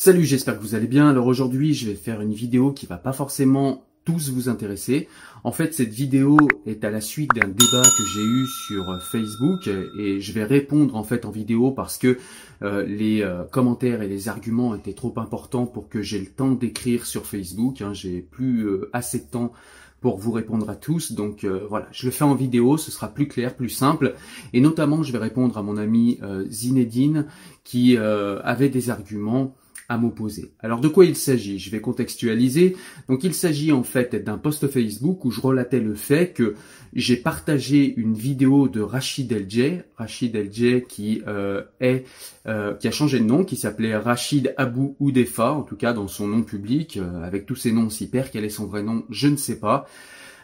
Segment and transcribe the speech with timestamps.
[0.00, 1.08] Salut, j'espère que vous allez bien.
[1.08, 5.08] Alors aujourd'hui, je vais faire une vidéo qui va pas forcément tous vous intéresser.
[5.42, 9.68] En fait, cette vidéo est à la suite d'un débat que j'ai eu sur Facebook
[9.98, 12.16] et je vais répondre en fait en vidéo parce que
[12.62, 16.52] euh, les euh, commentaires et les arguments étaient trop importants pour que j'ai le temps
[16.52, 17.82] d'écrire sur Facebook.
[17.82, 17.92] Hein.
[17.92, 19.52] J'ai plus euh, assez de temps
[20.00, 21.10] pour vous répondre à tous.
[21.10, 24.14] Donc voilà, je le fais en vidéo, ce sera plus clair, plus simple.
[24.52, 27.26] Et notamment, je vais répondre à mon ami Zinedine
[27.64, 29.56] qui avait des arguments
[29.88, 30.52] à m'opposer.
[30.60, 31.58] Alors de quoi il s'agit?
[31.58, 32.76] Je vais contextualiser.
[33.08, 36.54] Donc il s'agit en fait d'un post Facebook où je relatais le fait que
[36.92, 42.04] j'ai partagé une vidéo de Rachid Eldjeh, Rachid Eldjeh qui euh, est
[42.46, 46.08] euh, qui a changé de nom, qui s'appelait Rachid Abou Oudefa, en tout cas dans
[46.08, 49.04] son nom public, euh, avec tous ses noms si perd, quel est son vrai nom,
[49.10, 49.86] je ne sais pas.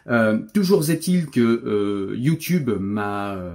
[0.07, 3.55] Euh, toujours est-il que euh, YouTube m'a euh,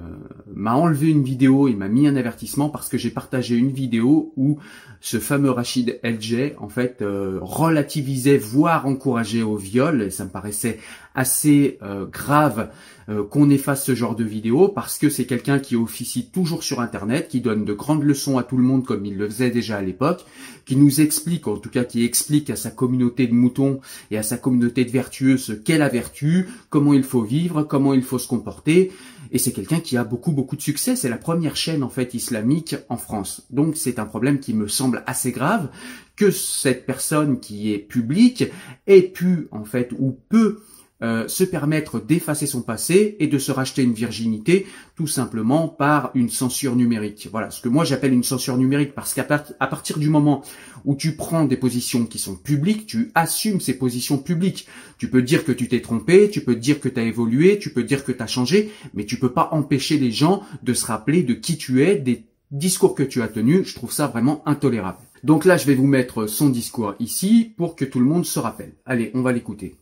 [0.52, 4.34] m'a enlevé une vidéo et m'a mis un avertissement parce que j'ai partagé une vidéo
[4.36, 4.58] où
[5.00, 10.02] ce fameux Rachid LJ en fait relativisait voire encourageait au viol.
[10.02, 10.80] Et ça me paraissait
[11.16, 12.70] assez euh, grave
[13.10, 16.80] euh, qu'on efface ce genre de vidéo parce que c'est quelqu'un qui officie toujours sur
[16.80, 19.78] Internet, qui donne de grandes leçons à tout le monde comme il le faisait déjà
[19.78, 20.26] à l'époque,
[20.66, 23.80] qui nous explique, en tout cas qui explique à sa communauté de moutons
[24.12, 27.94] et à sa communauté de vertueux ce qu'est la vertu, comment il faut vivre, comment
[27.94, 28.92] il faut se comporter.
[29.32, 30.96] Et c'est quelqu'un qui a beaucoup beaucoup de succès.
[30.96, 33.46] C'est la première chaîne en fait islamique en France.
[33.50, 35.70] Donc c'est un problème qui me semble assez grave
[36.16, 38.44] que cette personne qui est publique
[38.88, 40.60] ait pu en fait ou peut
[41.02, 46.12] euh, se permettre d'effacer son passé et de se racheter une virginité tout simplement par
[46.14, 47.30] une censure numérique.
[47.32, 50.44] Voilà, ce que moi j'appelle une censure numérique parce qu'à partir du moment
[50.84, 54.68] où tu prends des positions qui sont publiques, tu assumes ces positions publiques.
[54.98, 57.72] Tu peux dire que tu t'es trompé, tu peux dire que tu as évolué, tu
[57.72, 60.86] peux dire que tu as changé, mais tu peux pas empêcher les gens de se
[60.86, 63.68] rappeler de qui tu es, des discours que tu as tenus.
[63.68, 65.00] Je trouve ça vraiment intolérable.
[65.24, 68.40] Donc là, je vais vous mettre son discours ici pour que tout le monde se
[68.40, 68.74] rappelle.
[68.86, 69.76] Allez, on va l'écouter.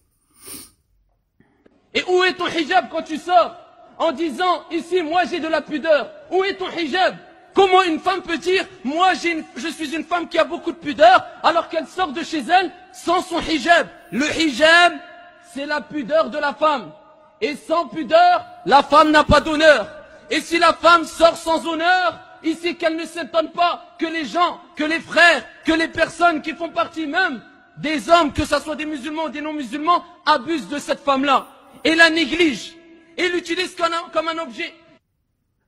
[1.93, 3.55] Et où est ton hijab quand tu sors
[3.97, 6.09] En disant, ici, moi j'ai de la pudeur?
[6.31, 7.15] Où est ton hijab?
[7.53, 11.25] Comment une femme peut dire, moi je suis une femme qui a beaucoup de pudeur,
[11.41, 13.87] alors qu'elle sort de chez elle sans son hijab?
[14.11, 14.93] Le hijab,
[15.53, 16.91] c'est la pudeur de la femme.
[17.41, 19.87] Et sans pudeur, la femme n'a pas d'honneur.
[20.29, 24.59] Et si la femme sort sans honneur, ici qu'elle ne s'étonne pas que les gens,
[24.75, 27.41] que les frères, que les personnes qui font partie même
[27.77, 31.47] des hommes, que ce soit des musulmans ou des non-musulmans, abusent de cette femme-là
[31.83, 32.75] et la néglige
[33.17, 34.73] et l'utilise comme un objet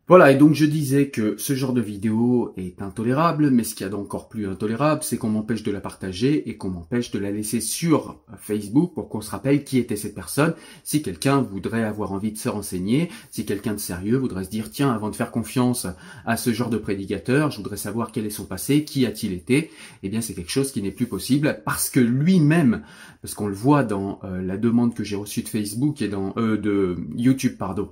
[0.09, 3.83] voilà, et donc je disais que ce genre de vidéo est intolérable, mais ce qu'il
[3.83, 7.19] y a d'encore plus intolérable, c'est qu'on m'empêche de la partager et qu'on m'empêche de
[7.19, 10.55] la laisser sur Facebook pour qu'on se rappelle qui était cette personne.
[10.83, 14.71] Si quelqu'un voudrait avoir envie de se renseigner, si quelqu'un de sérieux voudrait se dire,
[14.71, 15.85] tiens, avant de faire confiance
[16.25, 19.69] à ce genre de prédicateur, je voudrais savoir quel est son passé, qui a-t-il été,
[20.01, 22.81] eh bien c'est quelque chose qui n'est plus possible parce que lui-même,
[23.21, 26.33] parce qu'on le voit dans euh, la demande que j'ai reçue de Facebook et dans
[26.37, 27.89] euh, de YouTube, pardon,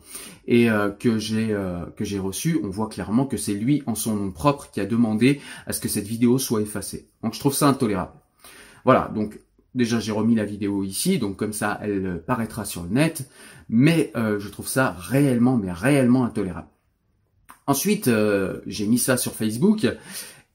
[0.48, 1.56] et euh, que j'ai
[1.96, 4.86] que j'ai reçu, on voit clairement que c'est lui en son nom propre qui a
[4.86, 7.08] demandé à ce que cette vidéo soit effacée.
[7.24, 8.12] Donc je trouve ça intolérable.
[8.86, 9.40] Voilà, donc
[9.76, 13.30] déjà j'ai remis la vidéo ici, donc comme ça elle paraîtra sur le net,
[13.70, 16.68] mais euh, je trouve ça réellement, mais réellement intolérable.
[17.66, 19.86] Ensuite, euh, j'ai mis ça sur Facebook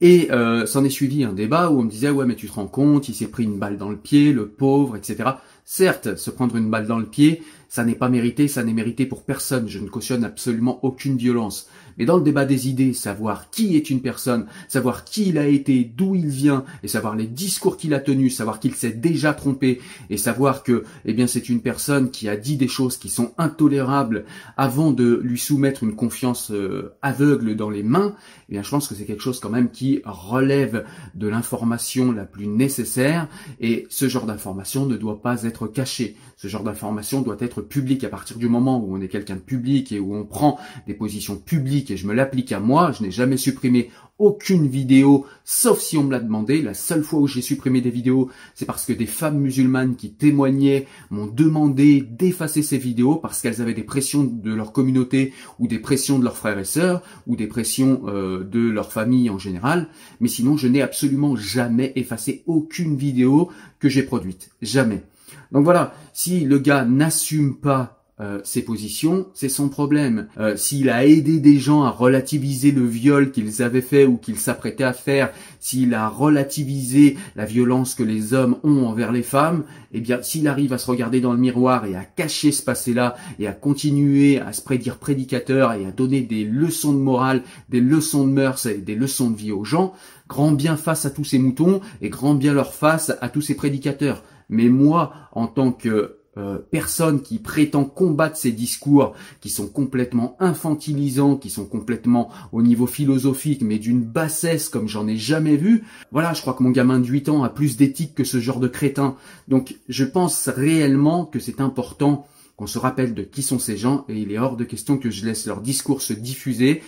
[0.02, 2.52] et euh, s'en est suivi un débat où on me disait ouais mais tu te
[2.52, 5.30] rends compte, il s'est pris une balle dans le pied, le pauvre, etc.
[5.64, 7.40] Certes, se prendre une balle dans le pied,
[7.72, 9.66] ça n'est pas mérité, ça n'est mérité pour personne.
[9.66, 11.70] Je ne cautionne absolument aucune violence.
[11.96, 15.46] Mais dans le débat des idées, savoir qui est une personne, savoir qui il a
[15.46, 19.32] été, d'où il vient, et savoir les discours qu'il a tenus, savoir qu'il s'est déjà
[19.32, 19.80] trompé,
[20.10, 23.32] et savoir que, eh bien, c'est une personne qui a dit des choses qui sont
[23.38, 24.26] intolérables
[24.58, 28.14] avant de lui soumettre une confiance euh, aveugle dans les mains,
[28.50, 30.84] eh bien, je pense que c'est quelque chose quand même qui relève
[31.14, 33.28] de l'information la plus nécessaire,
[33.60, 36.16] et ce genre d'information ne doit pas être caché.
[36.36, 39.40] Ce genre d'information doit être public à partir du moment où on est quelqu'un de
[39.40, 42.92] public et où on prend des positions publiques et je me l'applique à moi.
[42.92, 46.62] Je n'ai jamais supprimé aucune vidéo, sauf si on me l'a demandé.
[46.62, 50.12] La seule fois où j'ai supprimé des vidéos, c'est parce que des femmes musulmanes qui
[50.12, 55.66] témoignaient m'ont demandé d'effacer ces vidéos parce qu'elles avaient des pressions de leur communauté ou
[55.66, 59.38] des pressions de leurs frères et sœurs ou des pressions euh, de leur famille en
[59.38, 59.88] général.
[60.20, 63.50] Mais sinon, je n'ai absolument jamais effacé aucune vidéo
[63.80, 64.50] que j'ai produite.
[64.62, 65.02] Jamais.
[65.50, 70.28] Donc voilà, si le gars n'assume pas euh, ses positions, c'est son problème.
[70.38, 74.38] Euh, s'il a aidé des gens à relativiser le viol qu'ils avaient fait ou qu'ils
[74.38, 79.64] s'apprêtaient à faire, s'il a relativisé la violence que les hommes ont envers les femmes,
[79.92, 83.16] eh bien, s'il arrive à se regarder dans le miroir et à cacher ce passé-là
[83.40, 87.80] et à continuer à se prédire prédicateur et à donner des leçons de morale, des
[87.80, 89.94] leçons de mœurs et des leçons de vie aux gens,
[90.28, 93.56] grand bien face à tous ces moutons et grand bien leur face à tous ces
[93.56, 94.22] prédicateurs.
[94.48, 99.12] Mais moi, en tant que euh, personne qui prétend combattre ces discours
[99.42, 105.06] qui sont complètement infantilisants, qui sont complètement au niveau philosophique, mais d'une bassesse comme j'en
[105.06, 105.84] ai jamais vu.
[106.10, 108.60] Voilà, je crois que mon gamin de 8 ans a plus d'éthique que ce genre
[108.60, 109.16] de crétin.
[109.46, 114.06] Donc je pense réellement que c'est important qu'on se rappelle de qui sont ces gens
[114.08, 116.82] et il est hors de question que je laisse leur discours se diffuser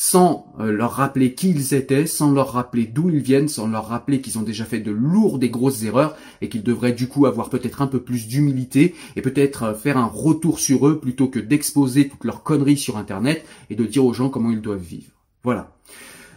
[0.00, 3.88] sans euh, leur rappeler qui ils étaient, sans leur rappeler d'où ils viennent, sans leur
[3.88, 7.26] rappeler qu'ils ont déjà fait de lourdes et grosses erreurs et qu'ils devraient du coup
[7.26, 11.26] avoir peut-être un peu plus d'humilité et peut-être euh, faire un retour sur eux plutôt
[11.26, 14.78] que d'exposer toutes leurs conneries sur Internet et de dire aux gens comment ils doivent
[14.78, 15.10] vivre.
[15.42, 15.76] Voilà.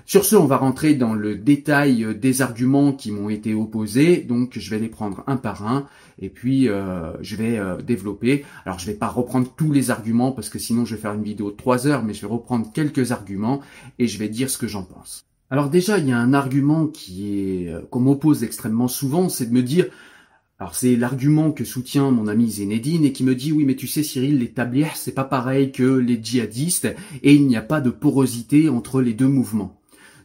[0.06, 4.18] Sur ce, on va rentrer dans le détail euh, des arguments qui m'ont été opposés.
[4.18, 5.88] Donc, je vais les prendre un par un
[6.19, 8.44] et puis euh, je vais euh, développer.
[8.65, 11.24] Alors, je vais pas reprendre tous les arguments parce que sinon, je vais faire une
[11.24, 13.62] vidéo de 3 heures, mais je vais reprendre quelques arguments
[14.00, 15.25] et je vais dire ce que j'en pense.
[15.50, 19.53] Alors déjà, il y a un argument qui est qu'on m'oppose extrêmement souvent, c'est de
[19.53, 19.88] me dire
[20.59, 23.88] alors c'est l'argument que soutient mon ami Zinedine et qui me dit oui mais tu
[23.88, 26.86] sais Cyril les tablières c'est pas pareil que les djihadistes
[27.24, 29.81] et il n'y a pas de porosité entre les deux mouvements.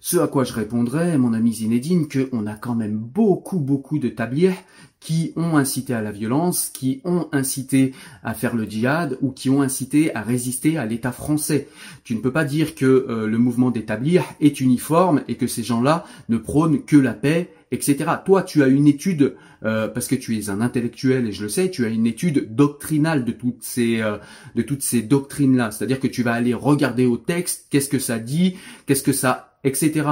[0.08, 4.08] Ce à quoi je répondrais, mon ami Zinedine, qu'on a quand même beaucoup, beaucoup de
[4.08, 4.54] tabliers
[5.00, 7.92] qui ont incité à la violence, qui ont incité
[8.22, 11.66] à faire le djihad ou qui ont incité à résister à l'État français.
[12.04, 15.48] Tu ne peux pas dire que euh, le mouvement des tabliers est uniforme et que
[15.48, 18.04] ces gens-là ne prônent que la paix, etc.
[18.24, 21.48] Toi, tu as une étude, euh, parce que tu es un intellectuel et je le
[21.48, 24.18] sais, tu as une étude doctrinale de toutes ces, euh,
[24.54, 25.72] de toutes ces doctrines-là.
[25.72, 28.54] C'est-à-dire que tu vas aller regarder au texte, qu'est-ce que ça dit,
[28.86, 30.04] qu'est-ce que ça etc.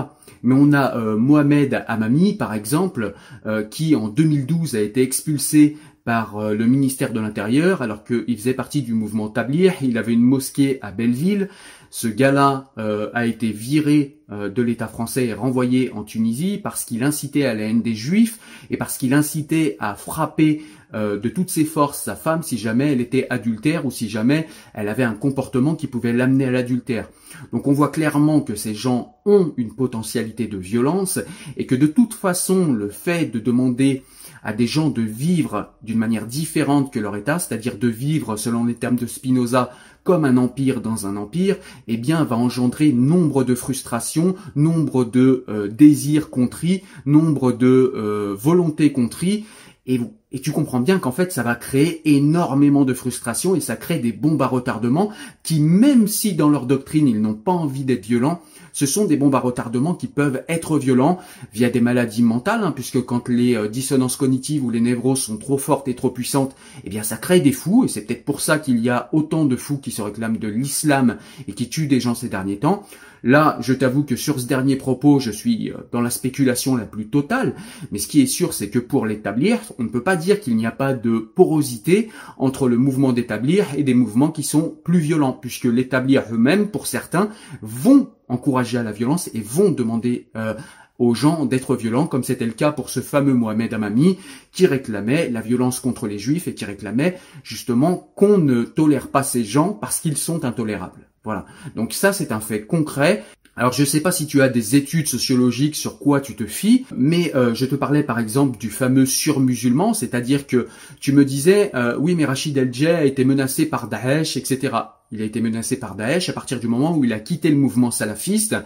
[0.42, 3.14] Mais on a euh, Mohamed Amami, par exemple,
[3.46, 8.36] euh, qui en 2012 a été expulsé par euh, le ministère de l'Intérieur alors qu'il
[8.36, 9.72] faisait partie du mouvement Tablir.
[9.80, 11.48] Il avait une mosquée à Belleville.
[11.90, 17.44] Ce gars-là a été viré de l'État français et renvoyé en Tunisie parce qu'il incitait
[17.44, 20.64] à la haine des Juifs et parce qu'il incitait à frapper
[20.94, 24.46] euh, de toutes ses forces sa femme si jamais elle était adultère ou si jamais
[24.75, 27.08] elle avait un comportement qui pouvait l'amener à l'adultère.
[27.52, 31.19] Donc on voit clairement que ces gens ont une potentialité de violence
[31.56, 34.02] et que de toute façon le fait de demander
[34.44, 38.64] à des gens de vivre d'une manière différente que leur état, c'est-à-dire de vivre selon
[38.64, 39.70] les termes de Spinoza
[40.05, 41.56] comme un empire dans un empire,
[41.88, 48.37] eh bien va engendrer nombre de frustrations, nombre de euh, désirs contris, nombre de euh,
[48.38, 49.47] volontés contris
[49.87, 50.00] et,
[50.33, 53.99] et tu comprends bien qu'en fait, ça va créer énormément de frustration et ça crée
[53.99, 55.11] des bombes à retardement
[55.43, 58.41] qui, même si dans leur doctrine, ils n'ont pas envie d'être violents,
[58.73, 61.19] ce sont des bombes à retardement qui peuvent être violents
[61.53, 65.37] via des maladies mentales, hein, puisque quand les euh, dissonances cognitives ou les névroses sont
[65.37, 68.41] trop fortes et trop puissantes, eh bien ça crée des fous, et c'est peut-être pour
[68.41, 71.87] ça qu'il y a autant de fous qui se réclament de l'islam et qui tuent
[71.87, 72.85] des gens ces derniers temps.
[73.26, 76.85] Là, je t'avoue que sur ce dernier propos, je suis euh, dans la spéculation la
[76.85, 77.54] plus totale,
[77.90, 80.57] mais ce qui est sûr, c'est que pour l'établir, on ne peut pas dire qu'il
[80.57, 84.99] n'y a pas de porosité entre le mouvement d'établir et des mouvements qui sont plus
[84.99, 87.31] violents, puisque l'établir eux-mêmes, pour certains,
[87.62, 90.52] vont encourager à la violence et vont demander euh,
[90.99, 94.19] aux gens d'être violents, comme c'était le cas pour ce fameux Mohamed Amami,
[94.52, 99.23] qui réclamait la violence contre les juifs et qui réclamait justement qu'on ne tolère pas
[99.23, 101.09] ces gens parce qu'ils sont intolérables.
[101.25, 101.47] Voilà.
[101.75, 103.25] Donc ça, c'est un fait concret.
[103.57, 106.45] Alors je ne sais pas si tu as des études sociologiques sur quoi tu te
[106.45, 110.66] fies, mais euh, je te parlais par exemple du fameux surmusulman, c'est-à-dire que
[110.99, 114.76] tu me disais euh, oui mais Rachid el a été menacé par Daesh, etc.
[115.12, 117.57] Il a été menacé par Daesh à partir du moment où il a quitté le
[117.57, 118.57] mouvement salafiste.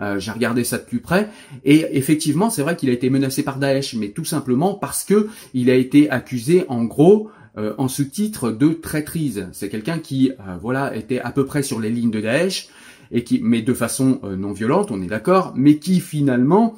[0.00, 1.28] Euh, j'ai regardé ça de plus près
[1.64, 5.28] et effectivement c'est vrai qu'il a été menacé par Daesh, mais tout simplement parce que
[5.54, 9.48] il a été accusé en gros euh, en sous-titre de traîtrise.
[9.52, 12.68] C'est quelqu'un qui, euh, voilà, était à peu près sur les lignes de Daesh
[13.10, 16.74] et qui, mais de façon euh, non violente, on est d'accord, mais qui finalement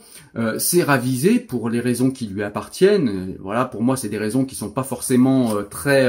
[0.58, 3.36] s'est ravisé pour les raisons qui lui appartiennent.
[3.38, 6.08] voilà, pour moi, c'est des raisons qui sont pas forcément très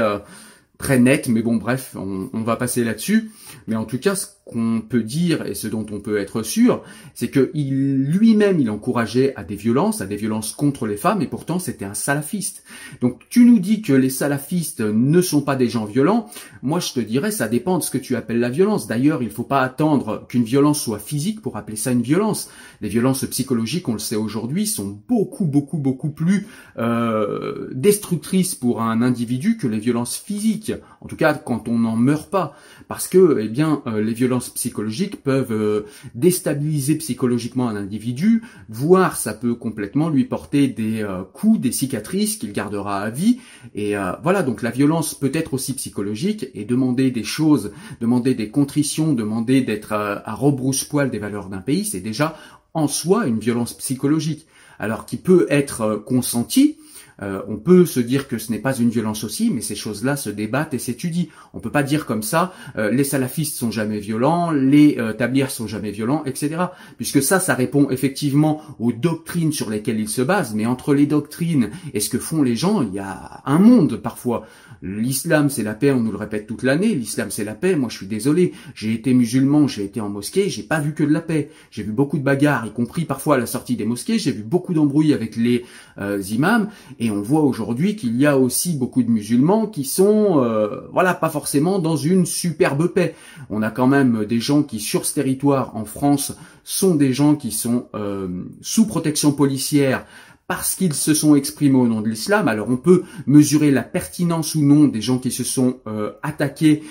[0.78, 3.30] très nettes, mais bon, bref, on, on va passer là-dessus.
[3.68, 6.84] Mais en tout cas, qu'on peut dire et ce dont on peut être sûr,
[7.14, 11.26] c'est que lui-même il encourageait à des violences, à des violences contre les femmes, et
[11.26, 12.62] pourtant c'était un salafiste.
[13.00, 16.30] Donc tu nous dis que les salafistes ne sont pas des gens violents.
[16.62, 18.86] Moi je te dirais ça dépend de ce que tu appelles la violence.
[18.86, 22.48] D'ailleurs il faut pas attendre qu'une violence soit physique pour appeler ça une violence.
[22.80, 26.46] Les violences psychologiques, on le sait aujourd'hui, sont beaucoup beaucoup beaucoup plus
[26.78, 30.72] euh, destructrices pour un individu que les violences physiques.
[31.00, 34.35] En tout cas quand on n'en meurt pas, parce que eh bien euh, les violences
[34.40, 41.22] psychologiques peuvent euh, déstabiliser psychologiquement un individu, voire ça peut complètement lui porter des euh,
[41.22, 43.40] coups, des cicatrices qu'il gardera à vie.
[43.74, 48.34] Et euh, voilà, donc la violence peut être aussi psychologique et demander des choses, demander
[48.34, 52.36] des contritions, demander d'être à rebrousse-poil des valeurs d'un pays, c'est déjà
[52.74, 54.46] en soi une violence psychologique.
[54.78, 56.76] Alors qui peut être consentie,
[57.22, 60.16] euh, on peut se dire que ce n'est pas une violence aussi, mais ces choses-là
[60.16, 61.26] se débattent et s'étudient.
[61.54, 65.66] On peut pas dire comme ça, euh, les salafistes sont jamais violents, les euh, sont
[65.66, 66.56] jamais violents, etc.
[66.96, 71.06] Puisque ça, ça répond effectivement aux doctrines sur lesquelles ils se basent, mais entre les
[71.06, 74.46] doctrines et ce que font les gens, il y a un monde parfois.
[74.82, 77.88] L'islam c'est la paix, on nous le répète toute l'année, l'islam c'est la paix, moi
[77.90, 81.12] je suis désolé, j'ai été musulman, j'ai été en mosquée, j'ai pas vu que de
[81.12, 81.50] la paix.
[81.70, 84.42] J'ai vu beaucoup de bagarres, y compris parfois à la sortie des mosquées, j'ai vu
[84.42, 85.64] beaucoup d'embrouilles avec les
[85.98, 90.80] imams, et on voit aujourd'hui qu'il y a aussi beaucoup de musulmans qui sont, euh,
[90.92, 93.14] voilà, pas forcément dans une superbe paix.
[93.50, 97.34] On a quand même des gens qui, sur ce territoire, en France, sont des gens
[97.34, 98.28] qui sont euh,
[98.60, 100.06] sous protection policière
[100.48, 102.46] parce qu'ils se sont exprimés au nom de l'islam.
[102.46, 106.82] Alors on peut mesurer la pertinence ou non des gens qui se sont euh, attaqués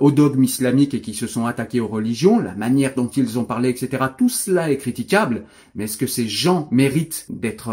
[0.00, 3.44] au dogme islamique et qui se sont attaqués aux religions, la manière dont ils ont
[3.44, 4.04] parlé, etc.
[4.18, 5.44] Tout cela est critiquable,
[5.74, 7.70] mais est-ce que ces gens méritent d'être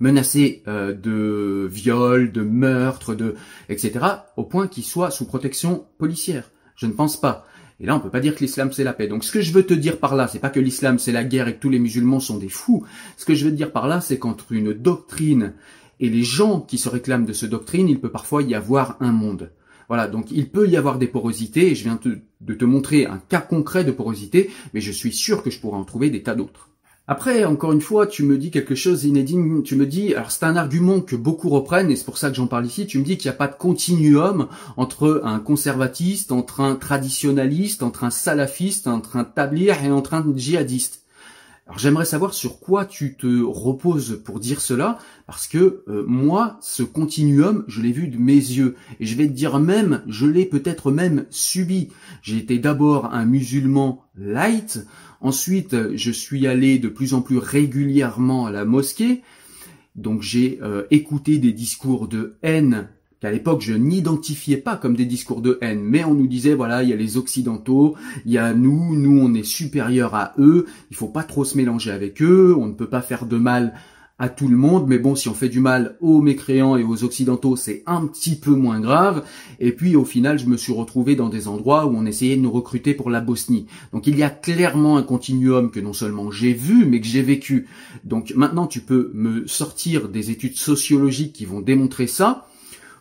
[0.00, 3.36] menacés euh, de viol, de meurtre, de
[3.68, 4.00] etc.
[4.36, 6.50] au point qu'ils soient sous protection policière.
[6.74, 7.46] Je ne pense pas.
[7.78, 9.06] Et là, on peut pas dire que l'islam c'est la paix.
[9.06, 11.24] Donc, ce que je veux te dire par là, c'est pas que l'islam c'est la
[11.24, 12.84] guerre et que tous les musulmans sont des fous.
[13.16, 15.54] Ce que je veux te dire par là, c'est qu'entre une doctrine
[16.00, 19.12] et les gens qui se réclament de ce doctrine, il peut parfois y avoir un
[19.12, 19.50] monde.
[19.88, 21.98] Voilà, donc il peut y avoir des porosités, et je viens
[22.40, 25.78] de te montrer un cas concret de porosité, mais je suis sûr que je pourrais
[25.78, 26.69] en trouver des tas d'autres.
[27.12, 30.44] Après, encore une fois, tu me dis quelque chose inédit, tu me dis, alors c'est
[30.44, 33.04] un argument que beaucoup reprennent, et c'est pour ça que j'en parle ici, tu me
[33.04, 38.10] dis qu'il n'y a pas de continuum entre un conservatiste, entre un traditionnaliste, entre un
[38.10, 41.02] salafiste, entre un tablir et entre un djihadiste.
[41.66, 46.58] Alors j'aimerais savoir sur quoi tu te reposes pour dire cela, parce que euh, moi,
[46.60, 50.26] ce continuum, je l'ai vu de mes yeux, et je vais te dire même, je
[50.26, 51.88] l'ai peut-être même subi.
[52.22, 54.84] J'ai été d'abord un musulman light,
[55.20, 59.22] Ensuite, je suis allé de plus en plus régulièrement à la mosquée.
[59.96, 62.88] Donc j'ai euh, écouté des discours de haine
[63.20, 66.82] qu'à l'époque je n'identifiais pas comme des discours de haine, mais on nous disait voilà,
[66.82, 70.66] il y a les occidentaux, il y a nous, nous on est supérieurs à eux,
[70.90, 73.74] il faut pas trop se mélanger avec eux, on ne peut pas faire de mal
[74.20, 77.04] à tout le monde, mais bon, si on fait du mal aux mécréants et aux
[77.04, 79.24] occidentaux, c'est un petit peu moins grave.
[79.60, 82.42] Et puis au final, je me suis retrouvé dans des endroits où on essayait de
[82.42, 83.66] nous recruter pour la Bosnie.
[83.94, 87.22] Donc il y a clairement un continuum que non seulement j'ai vu, mais que j'ai
[87.22, 87.66] vécu.
[88.04, 92.46] Donc maintenant, tu peux me sortir des études sociologiques qui vont démontrer ça.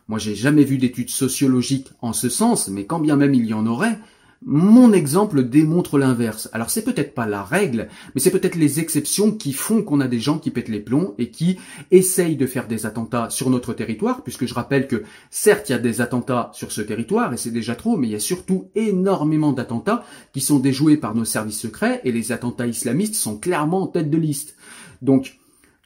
[0.07, 3.53] Moi, j'ai jamais vu d'études sociologiques en ce sens, mais quand bien même il y
[3.53, 3.99] en aurait,
[4.46, 6.50] mon exemple démontre l'inverse.
[6.53, 10.08] Alors c'est peut-être pas la règle, mais c'est peut-être les exceptions qui font qu'on a
[10.08, 11.60] des gens qui pètent les plombs et qui
[11.91, 15.75] essayent de faire des attentats sur notre territoire, puisque je rappelle que certes il y
[15.75, 18.69] a des attentats sur ce territoire et c'est déjà trop, mais il y a surtout
[18.75, 23.84] énormément d'attentats qui sont déjoués par nos services secrets et les attentats islamistes sont clairement
[23.84, 24.55] en tête de liste.
[25.01, 25.38] Donc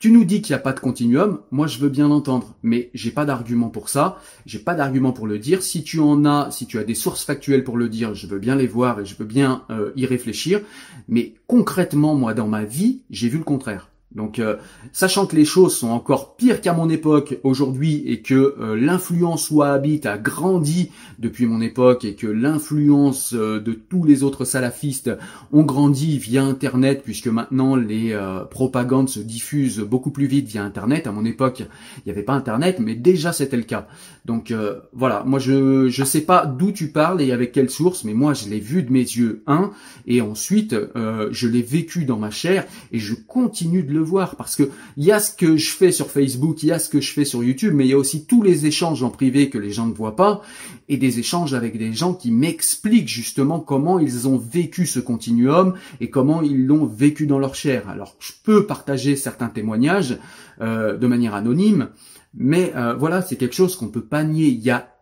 [0.03, 2.89] tu nous dis qu'il n'y a pas de continuum, moi je veux bien l'entendre, mais
[2.93, 5.63] j'ai pas d'argument pour ça, j'ai pas d'argument pour le dire.
[5.63, 8.37] Si tu en as, si tu as des sources factuelles pour le dire, je veux
[8.37, 10.59] bien les voir et je veux bien euh, y réfléchir.
[11.07, 13.92] Mais concrètement, moi dans ma vie, j'ai vu le contraire.
[14.15, 14.57] Donc, euh,
[14.91, 19.49] sachant que les choses sont encore pires qu'à mon époque aujourd'hui et que euh, l'influence
[19.49, 25.11] wahhabite a grandi depuis mon époque et que l'influence euh, de tous les autres salafistes
[25.51, 28.17] ont grandi via Internet puisque maintenant les
[28.49, 31.07] propagandes se diffusent beaucoup plus vite via Internet.
[31.07, 33.87] À mon époque, il n'y avait pas Internet, mais déjà c'était le cas.
[34.25, 34.53] Donc
[34.93, 38.33] voilà, moi je je sais pas d'où tu parles et avec quelle source, mais moi
[38.33, 39.71] je l'ai vu de mes yeux un
[40.07, 44.02] et ensuite je l'ai vécu dans ma chair et je continue de le
[44.37, 46.89] parce que il y a ce que je fais sur Facebook, il y a ce
[46.89, 49.49] que je fais sur YouTube, mais il y a aussi tous les échanges en privé
[49.49, 50.41] que les gens ne voient pas
[50.89, 55.73] et des échanges avec des gens qui m'expliquent justement comment ils ont vécu ce continuum
[56.01, 57.89] et comment ils l'ont vécu dans leur chair.
[57.89, 60.17] Alors je peux partager certains témoignages
[60.61, 61.89] euh, de manière anonyme,
[62.33, 64.47] mais euh, voilà, c'est quelque chose qu'on peut pas nier.
[64.47, 64.92] Il y a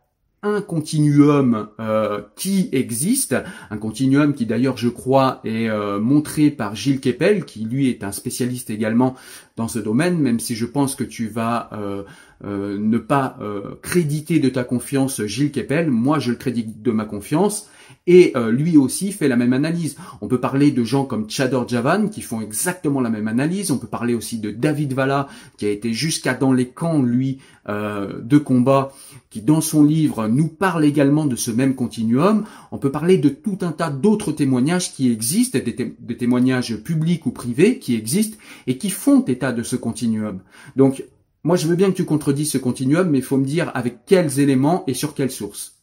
[0.44, 3.36] un continuum euh, qui existe,
[3.70, 8.04] un continuum qui d'ailleurs je crois est euh, montré par Gilles Kepel, qui lui est
[8.04, 9.16] un spécialiste également
[9.56, 12.04] dans ce domaine, même si je pense que tu vas euh,
[12.44, 13.38] ne pas
[13.84, 17.70] créditer de ta confiance Gilles Kepel, moi je le crédite de ma confiance,
[18.08, 19.96] et lui aussi fait la même analyse.
[20.22, 23.78] On peut parler de gens comme Chador Javan qui font exactement la même analyse, on
[23.78, 25.28] peut parler aussi de David Valla
[25.58, 28.92] qui a été jusqu'à dans les camps, lui, de combat,
[29.30, 32.44] qui dans son livre nous parle également de ce même continuum.
[32.72, 37.32] On peut parler de tout un tas d'autres témoignages qui existent, des, témoignages publics ou
[37.32, 40.40] privés qui existent et qui font état de ce continuum.
[40.76, 41.04] Donc,
[41.44, 44.06] moi, je veux bien que tu contredis ce continuum, mais il faut me dire avec
[44.06, 45.81] quels éléments et sur quelles sources.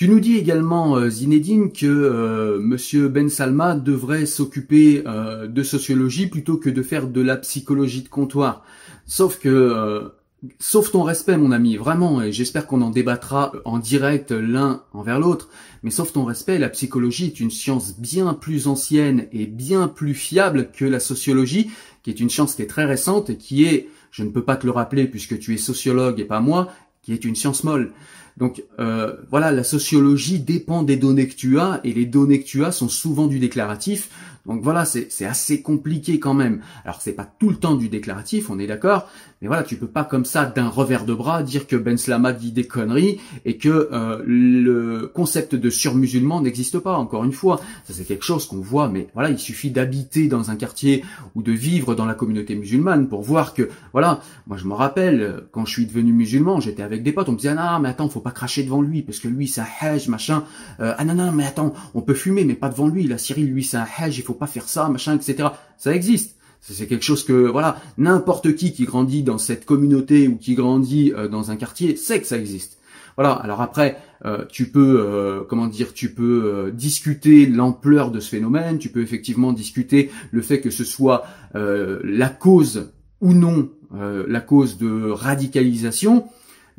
[0.00, 5.62] Tu nous dis également, euh, Zinedine, que euh, Monsieur Ben Salma devrait s'occuper euh, de
[5.62, 8.64] sociologie plutôt que de faire de la psychologie de comptoir.
[9.04, 10.10] Sauf que
[10.58, 15.20] Sauf ton respect, mon ami, vraiment, et j'espère qu'on en débattra en direct l'un envers
[15.20, 15.50] l'autre,
[15.82, 20.14] mais sauf ton respect, la psychologie est une science bien plus ancienne et bien plus
[20.14, 21.70] fiable que la sociologie,
[22.02, 24.56] qui est une science qui est très récente et qui est, je ne peux pas
[24.56, 27.92] te le rappeler puisque tu es sociologue et pas moi, qui est une science molle.
[28.36, 32.46] Donc euh, voilà, la sociologie dépend des données que tu as, et les données que
[32.46, 34.08] tu as sont souvent du déclaratif,
[34.46, 36.60] donc voilà, c'est assez compliqué quand même.
[36.84, 39.08] Alors c'est pas tout le temps du déclaratif, on est d'accord,
[39.40, 42.32] mais voilà, tu peux pas comme ça d'un revers de bras dire que Ben Slama
[42.32, 46.96] dit des conneries et que euh, le concept de surmusulman n'existe pas.
[46.96, 50.50] Encore une fois, ça c'est quelque chose qu'on voit, mais voilà, il suffit d'habiter dans
[50.50, 51.04] un quartier
[51.34, 55.44] ou de vivre dans la communauté musulmane pour voir que voilà, moi je me rappelle
[55.52, 58.08] quand je suis devenu musulman, j'étais avec des potes, on me disait ah mais attends,
[58.08, 60.44] faut pas cracher devant lui parce que lui c'est un hajj machin.
[60.80, 63.06] Euh, ah non non mais attends, on peut fumer mais pas devant lui.
[63.06, 65.48] La Syrie lui c'est un hajj, pas faire ça, machin, etc.
[65.78, 66.36] Ça existe.
[66.60, 71.12] C'est quelque chose que, voilà, n'importe qui qui grandit dans cette communauté ou qui grandit
[71.16, 72.78] euh, dans un quartier sait que ça existe.
[73.16, 73.32] Voilà.
[73.32, 78.78] Alors après, euh, tu peux, euh, comment dire, tu peux discuter l'ampleur de ce phénomène.
[78.78, 84.78] Tu peux effectivement discuter le fait que ce soit la cause ou non la cause
[84.78, 86.26] de radicalisation.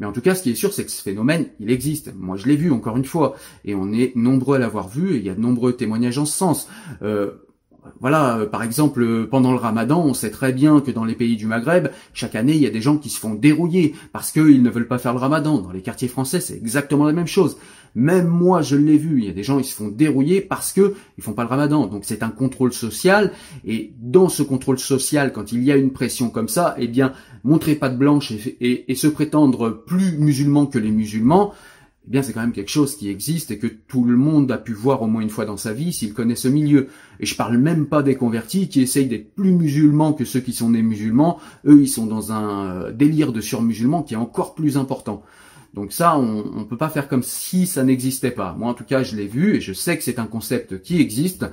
[0.01, 2.11] Mais en tout cas, ce qui est sûr, c'est que ce phénomène, il existe.
[2.17, 3.35] Moi, je l'ai vu encore une fois,
[3.65, 6.25] et on est nombreux à l'avoir vu, et il y a de nombreux témoignages en
[6.25, 6.67] ce sens.
[7.03, 7.33] Euh,
[7.99, 11.13] voilà, euh, par exemple, euh, pendant le ramadan, on sait très bien que dans les
[11.13, 14.31] pays du Maghreb, chaque année, il y a des gens qui se font dérouiller parce
[14.31, 15.59] qu'ils ne veulent pas faire le ramadan.
[15.59, 17.57] Dans les quartiers français, c'est exactement la même chose.
[17.95, 20.71] Même moi, je l'ai vu, il y a des gens qui se font dérouiller parce
[20.71, 21.87] que ils font pas le ramadan.
[21.87, 23.31] Donc c'est un contrôle social.
[23.65, 27.13] Et dans ce contrôle social, quand il y a une pression comme ça, eh bien,
[27.43, 31.53] montrer pas de blanche et, et se prétendre plus musulman que les musulmans,
[32.07, 34.57] eh bien c'est quand même quelque chose qui existe et que tout le monde a
[34.57, 36.87] pu voir au moins une fois dans sa vie s'il connaît ce milieu.
[37.19, 40.53] Et je parle même pas des convertis qui essayent d'être plus musulmans que ceux qui
[40.53, 41.39] sont nés musulmans.
[41.67, 45.21] Eux, ils sont dans un euh, délire de surmusulman qui est encore plus important.
[45.73, 48.53] Donc ça, on ne peut pas faire comme si ça n'existait pas.
[48.57, 50.99] Moi, en tout cas, je l'ai vu et je sais que c'est un concept qui
[50.99, 51.45] existe.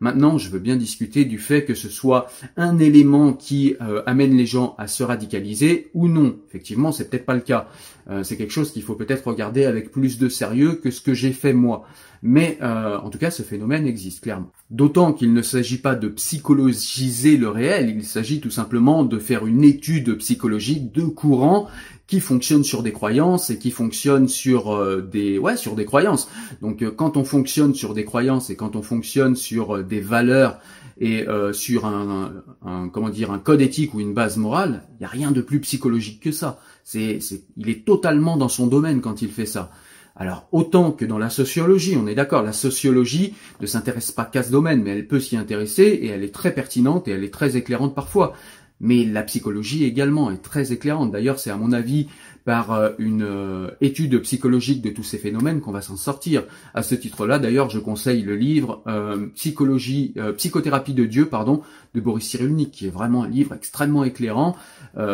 [0.00, 4.36] Maintenant, je veux bien discuter du fait que ce soit un élément qui euh, amène
[4.36, 6.36] les gens à se radicaliser ou non.
[6.48, 7.68] Effectivement, c'est peut-être pas le cas.
[8.10, 11.14] Euh, c'est quelque chose qu'il faut peut-être regarder avec plus de sérieux que ce que
[11.14, 11.84] j'ai fait moi.
[12.22, 14.50] Mais euh, en tout cas, ce phénomène existe clairement.
[14.70, 19.46] D'autant qu'il ne s'agit pas de psychologiser le réel, il s'agit tout simplement de faire
[19.46, 21.68] une étude psychologique de courant
[22.06, 26.28] qui fonctionne sur des croyances et qui fonctionne sur euh, des ouais sur des croyances.
[26.60, 30.00] Donc euh, quand on fonctionne sur des croyances et quand on fonctionne sur euh, des
[30.00, 30.58] valeurs
[31.00, 35.06] et sur un, un, comment dire un code éthique ou une base morale, il n'y
[35.06, 36.60] a rien de plus psychologique que ça.
[36.84, 37.18] C'est
[37.56, 39.72] il est totalement dans son domaine quand il fait ça.
[40.14, 44.44] Alors autant que dans la sociologie, on est d'accord, la sociologie ne s'intéresse pas qu'à
[44.44, 47.34] ce domaine, mais elle peut s'y intéresser et elle est très pertinente et elle est
[47.34, 48.34] très éclairante parfois
[48.80, 51.12] mais la psychologie également est très éclairante.
[51.12, 52.08] D'ailleurs, c'est à mon avis
[52.44, 56.44] par euh, une euh, étude psychologique de tous ces phénomènes qu'on va s'en sortir.
[56.74, 61.62] À ce titre-là, d'ailleurs, je conseille le livre euh, Psychologie, Psychothérapie de Dieu, pardon,
[61.94, 64.56] de Boris Cyrulnik, qui est vraiment un livre extrêmement éclairant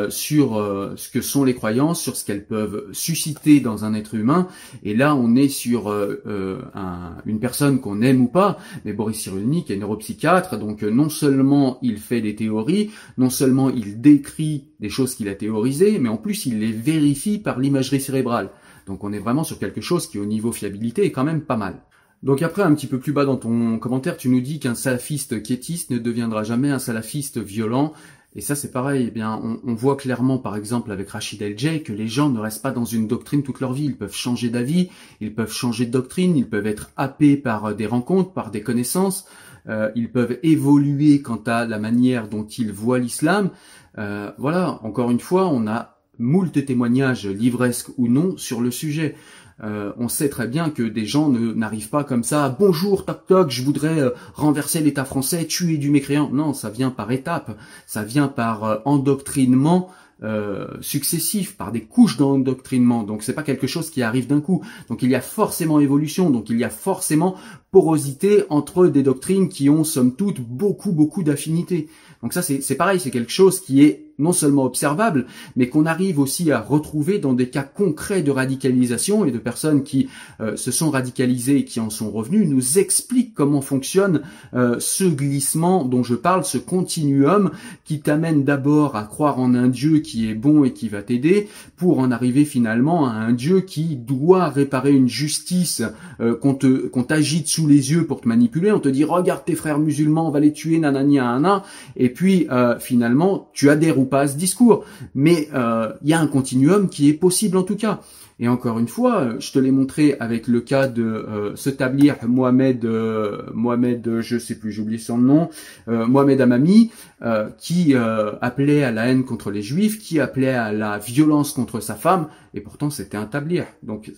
[0.08, 0.54] sur
[0.96, 4.46] ce que sont les croyances, sur ce qu'elles peuvent susciter dans un être humain.
[4.82, 9.70] Et là, on est sur un, une personne qu'on aime ou pas, mais Boris Cyrulnik
[9.70, 13.30] est neuropsychiatre, donc non seulement il fait des théories, non
[13.68, 18.00] il décrit des choses qu'il a théorisées, mais en plus il les vérifie par l'imagerie
[18.00, 18.50] cérébrale.
[18.86, 21.56] Donc on est vraiment sur quelque chose qui au niveau fiabilité est quand même pas
[21.56, 21.82] mal.
[22.22, 25.42] Donc après, un petit peu plus bas dans ton commentaire, tu nous dis qu'un salafiste
[25.42, 27.94] quiétiste ne deviendra jamais un salafiste violent.
[28.36, 29.06] Et ça, c'est pareil.
[29.08, 32.62] Eh bien, on, voit clairement, par exemple, avec Rachid El-Jay, que les gens ne restent
[32.62, 33.86] pas dans une doctrine toute leur vie.
[33.86, 37.86] Ils peuvent changer d'avis, ils peuvent changer de doctrine, ils peuvent être happés par des
[37.86, 39.26] rencontres, par des connaissances.
[39.68, 43.50] Euh, ils peuvent évoluer quant à la manière dont ils voient l'islam.
[43.98, 49.16] Euh, voilà, encore une fois, on a moult témoignages, livresques ou non, sur le sujet.
[49.62, 52.56] euh, on sait très bien que des gens n'arrivent pas comme ça.
[52.58, 56.30] Bonjour, toc toc, je voudrais euh, renverser l'État français, tuer du mécréant.
[56.32, 59.90] Non, ça vient par étapes, ça vient par endoctrinement
[60.22, 63.04] euh, successifs, par des couches d'endoctrinement.
[63.04, 64.62] Donc c'est pas quelque chose qui arrive d'un coup.
[64.88, 66.30] Donc il y a forcément évolution.
[66.30, 67.36] Donc il y a forcément
[67.70, 71.88] porosité entre des doctrines qui ont somme toute beaucoup beaucoup d'affinités.
[72.22, 76.18] Donc ça c'est pareil, c'est quelque chose qui est non seulement observable, mais qu'on arrive
[76.18, 79.24] aussi à retrouver dans des cas concrets de radicalisation.
[79.24, 80.08] Et de personnes qui
[80.40, 84.22] euh, se sont radicalisées et qui en sont revenus, nous expliquent comment fonctionne
[84.54, 87.50] euh, ce glissement dont je parle, ce continuum
[87.84, 91.48] qui t'amène d'abord à croire en un Dieu qui est bon et qui va t'aider,
[91.76, 95.82] pour en arriver finalement à un Dieu qui doit réparer une justice
[96.20, 99.44] euh, qu'on te qu'on t'agite sous les yeux pour te manipuler, on te dit regarde
[99.44, 101.64] tes frères musulmans, on va les tuer, nanani, nanana,
[101.96, 102.46] et puis
[102.80, 107.14] finalement tu adhères ou ce discours, mais euh, il y a un continuum qui est
[107.14, 108.00] possible en tout cas.
[108.42, 112.14] Et encore une fois, je te l'ai montré avec le cas de euh, ce tablier
[112.26, 115.50] Mohamed, euh, Mohamed, je sais plus, j'ai son nom,
[115.88, 120.72] euh, Mohamed Amami, euh, qui appelait à la haine contre les juifs, qui appelait à
[120.72, 123.64] la violence contre sa femme, et pourtant c'était un tablier.
[123.82, 124.10] Donc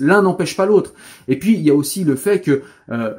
[0.00, 0.94] l'un n'empêche pas l'autre.
[1.28, 2.62] Et puis il y a aussi le fait que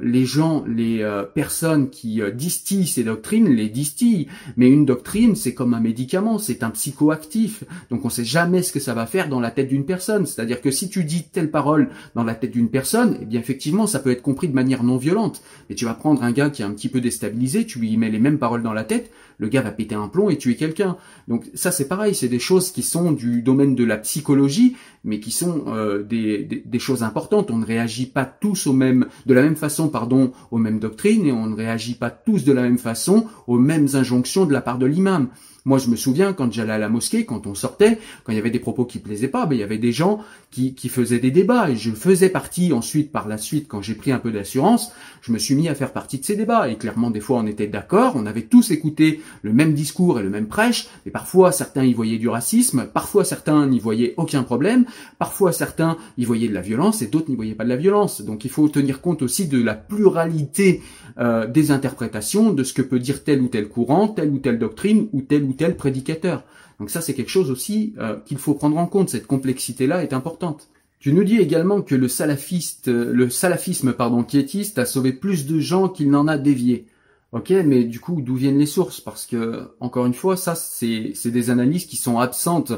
[0.01, 4.27] les gens, les personnes qui distillent ces doctrines, les distillent.
[4.57, 7.63] Mais une doctrine, c'est comme un médicament, c'est un psychoactif.
[7.89, 10.25] Donc on sait jamais ce que ça va faire dans la tête d'une personne.
[10.25, 13.88] C'est-à-dire que si tu dis telle parole dans la tête d'une personne, eh bien effectivement,
[13.88, 15.41] ça peut être compris de manière non violente.
[15.69, 18.10] Mais tu vas prendre un gars qui est un petit peu déstabilisé, tu lui mets
[18.10, 20.95] les mêmes paroles dans la tête, le gars va péter un plomb et tuer quelqu'un.
[21.27, 25.19] Donc ça c'est pareil, c'est des choses qui sont du domaine de la psychologie, mais
[25.19, 27.49] qui sont euh, des, des, choses importantes.
[27.49, 31.25] On ne réagit pas tous au même, de la même façon, pardon, aux mêmes doctrines,
[31.25, 34.62] et on ne réagit pas tous de la même façon aux mêmes injonctions de la
[34.62, 35.30] part de l'imam.
[35.63, 38.39] Moi, je me souviens quand j'allais à la mosquée, quand on sortait, quand il y
[38.39, 40.19] avait des propos qui plaisaient pas, ben, il y avait des gens
[40.50, 41.69] qui, qui faisaient des débats.
[41.69, 45.32] Et je faisais partie ensuite, par la suite, quand j'ai pris un peu d'assurance, je
[45.32, 46.67] me suis mis à faire partie de ces débats.
[46.67, 50.24] Et clairement, des fois, on était d'accord, on avait tous écouté le même discours et
[50.24, 50.88] le même prêche.
[51.06, 54.86] Et parfois, certains y voyaient du racisme, parfois certains n'y voyaient aucun problème,
[55.19, 58.21] parfois certains y voyaient de la violence et d'autres n'y voyaient pas de la violence.
[58.21, 60.82] Donc, il faut tenir compte aussi de la pluralité
[61.19, 64.58] euh, des interprétations, de ce que peut dire tel ou tel courant, telle ou telle
[64.58, 66.44] doctrine ou tel ou tel prédicateur.
[66.80, 69.10] Donc ça, c'est quelque chose aussi euh, qu'il faut prendre en compte.
[69.10, 70.70] Cette complexité-là est importante.
[71.00, 75.46] Tu nous dis également que le salafiste, euh, le salafisme pardon quiétiste a sauvé plus
[75.46, 76.86] de gens qu'il n'en a dévié.
[77.32, 79.00] Ok, mais du coup, d'où viennent les sources?
[79.00, 82.74] Parce que encore une fois, ça, c'est des analyses qui sont absentes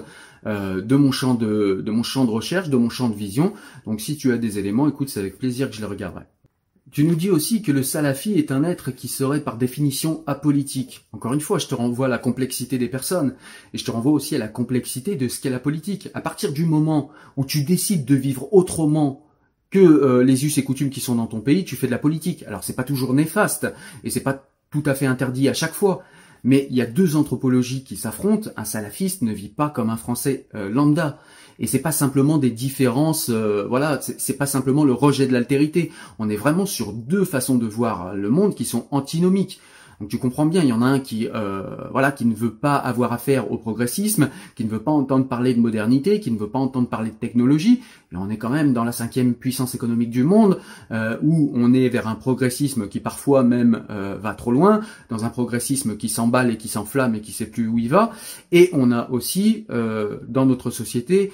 [0.45, 3.53] euh, de mon champ de, de mon champ de recherche, de mon champ de vision.
[3.85, 6.25] Donc, si tu as des éléments, écoute, c'est avec plaisir que je les regarderai.
[6.93, 11.07] Tu nous dis aussi que le salafi est un être qui serait par définition apolitique.
[11.11, 13.33] Encore une fois, je te renvoie à la complexité des personnes
[13.73, 16.09] et je te renvoie aussi à la complexité de ce qu'est la politique.
[16.13, 19.25] À partir du moment où tu décides de vivre autrement
[19.71, 21.97] que euh, les us et coutumes qui sont dans ton pays, tu fais de la
[21.97, 22.43] politique.
[22.43, 23.65] Alors c'est pas toujours néfaste
[24.03, 26.03] et c'est pas tout à fait interdit à chaque fois.
[26.43, 28.49] Mais il y a deux anthropologies qui s'affrontent.
[28.57, 31.19] Un salafiste ne vit pas comme un Français euh, lambda
[31.59, 35.91] et c'est pas simplement des différences, euh, voilà, c'est pas simplement le rejet de l'altérité.
[36.19, 39.59] On est vraiment sur deux façons de voir le monde qui sont antinomiques.
[40.03, 42.51] Donc tu comprends bien, il y en a un qui, euh, voilà, qui ne veut
[42.51, 46.37] pas avoir affaire au progressisme, qui ne veut pas entendre parler de modernité, qui ne
[46.37, 47.81] veut pas entendre parler de technologie.
[48.11, 50.59] Là, on est quand même dans la cinquième puissance économique du monde,
[50.91, 55.23] euh, où on est vers un progressisme qui parfois même euh, va trop loin, dans
[55.23, 58.11] un progressisme qui s'emballe et qui s'enflamme et qui sait plus où il va.
[58.51, 61.31] Et on a aussi dans notre société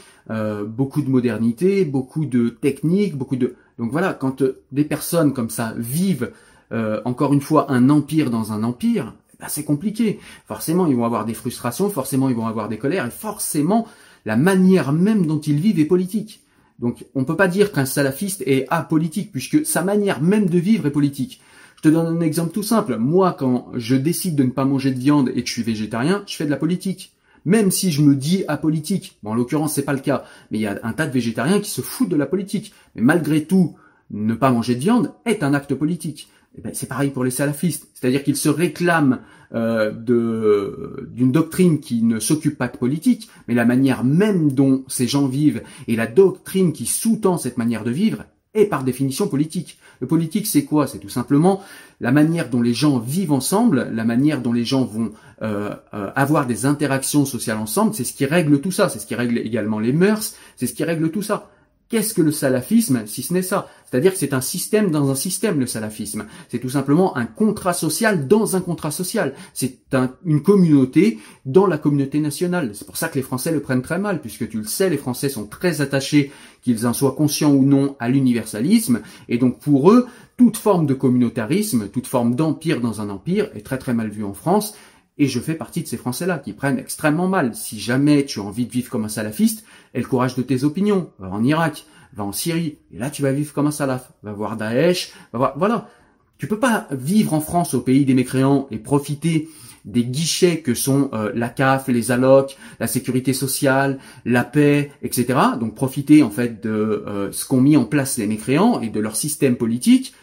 [0.68, 5.74] beaucoup de modernité, beaucoup de technique, beaucoup de donc voilà, quand des personnes comme ça
[5.78, 6.32] vivent
[6.72, 10.20] euh, encore une fois, un empire dans un empire, bah, c'est compliqué.
[10.48, 13.88] Forcément, ils vont avoir des frustrations, forcément, ils vont avoir des colères, et forcément,
[14.26, 16.42] la manière même dont ils vivent est politique.
[16.80, 20.60] Donc, on ne peut pas dire qu'un salafiste est apolitique, puisque sa manière même de
[20.60, 21.42] vivre est politique.
[21.78, 22.98] Je te donne un exemple tout simple.
[22.98, 26.24] Moi, quand je décide de ne pas manger de viande et que je suis végétarien,
[26.28, 27.14] je fais de la politique.
[27.46, 29.18] Même si je me dis apolitique.
[29.24, 30.26] Bon, en l'occurrence, c'est pas le cas.
[30.52, 32.74] Mais il y a un tas de végétariens qui se foutent de la politique.
[32.96, 33.78] Mais malgré tout,
[34.12, 36.30] ne pas manger de viande est un acte politique.
[36.58, 39.20] Eh ben, c'est pareil pour les salafistes, c'est-à-dire qu'ils se réclament
[39.54, 45.08] euh, d'une doctrine qui ne s'occupe pas de politique, mais la manière même dont ces
[45.08, 49.78] gens vivent et la doctrine qui sous-tend cette manière de vivre est par définition politique.
[50.00, 50.88] Le politique, c'est quoi?
[50.88, 51.62] C'est tout simplement
[52.00, 56.10] la manière dont les gens vivent ensemble, la manière dont les gens vont euh, euh,
[56.16, 59.38] avoir des interactions sociales ensemble, c'est ce qui règle tout ça, c'est ce qui règle
[59.38, 61.50] également les mœurs, c'est ce qui règle tout ça.
[61.90, 63.68] Qu'est-ce que le salafisme si ce n'est ça?
[63.90, 66.28] C'est-à-dire que c'est un système dans un système, le salafisme.
[66.48, 69.34] C'est tout simplement un contrat social dans un contrat social.
[69.56, 69.80] C'est
[70.24, 72.72] une communauté dans la communauté nationale.
[72.76, 74.98] C'est pour ça que les Français le prennent très mal, puisque tu le sais, les
[74.98, 79.02] Français sont très attachés, qu'ils en soient conscients ou non, à l'universalisme.
[79.28, 80.06] Et donc pour eux,
[80.38, 84.24] toute forme de communautarisme, toute forme d'empire dans un empire est très très mal vue
[84.24, 84.76] en France.
[85.20, 87.54] Et je fais partie de ces Français-là qui prennent extrêmement mal.
[87.54, 90.64] Si jamais tu as envie de vivre comme un salafiste, aie le courage de tes
[90.64, 91.12] opinions.
[91.20, 94.12] Va en Irak, va en Syrie, et là tu vas vivre comme un salaf.
[94.24, 95.54] Va voir Daesh, va voir...
[95.58, 95.90] Voilà.
[96.38, 99.50] Tu peux pas vivre en France au pays des mécréants et profiter
[99.84, 105.38] des guichets que sont euh, la CAF, les allocs, la sécurité sociale, la paix, etc.
[105.60, 109.00] Donc profiter en fait de euh, ce qu'ont mis en place les mécréants et de
[109.00, 110.14] leur système politique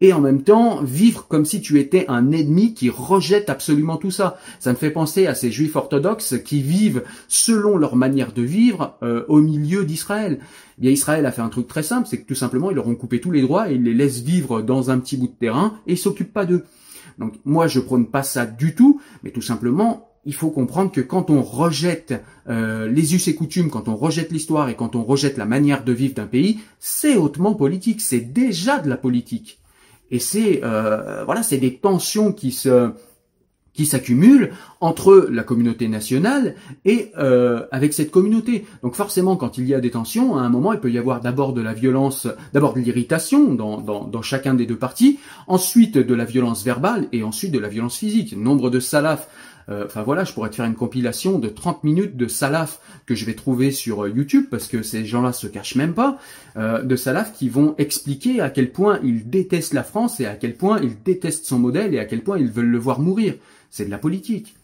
[0.00, 4.10] et en même temps vivre comme si tu étais un ennemi qui rejette absolument tout
[4.10, 4.38] ça.
[4.58, 8.96] Ça me fait penser à ces juifs orthodoxes qui vivent selon leur manière de vivre
[9.02, 10.38] euh, au milieu d'Israël.
[10.78, 12.88] Eh bien Israël a fait un truc très simple, c'est que tout simplement ils leur
[12.88, 15.32] ont coupé tous les droits et ils les laissent vivre dans un petit bout de
[15.32, 16.64] terrain et ils s'occupent pas d'eux.
[17.18, 21.00] Donc moi je prône pas ça du tout, mais tout simplement il faut comprendre que
[21.00, 25.02] quand on rejette euh, les us et coutumes, quand on rejette l'histoire et quand on
[25.02, 29.60] rejette la manière de vivre d'un pays, c'est hautement politique, c'est déjà de la politique.
[30.10, 32.92] Et c'est euh, voilà, c'est des tensions qui se
[33.72, 38.66] qui s'accumulent entre la communauté nationale et euh, avec cette communauté.
[38.82, 41.20] Donc forcément, quand il y a des tensions, à un moment, il peut y avoir
[41.20, 46.14] d'abord de la violence, d'abord de l'irritation dans, dans, chacun des deux parties, ensuite de
[46.14, 48.36] la violence verbale et ensuite de la violence physique.
[48.36, 49.28] Nombre de salafs
[49.70, 53.24] enfin voilà, je pourrais te faire une compilation de 30 minutes de salaf que je
[53.24, 56.18] vais trouver sur euh, YouTube parce que ces gens-là se cachent même pas,
[56.56, 60.34] euh, de salaf qui vont expliquer à quel point ils détestent la France et à
[60.34, 63.34] quel point ils détestent son modèle et à quel point ils veulent le voir mourir.
[63.70, 64.54] C'est de la politique.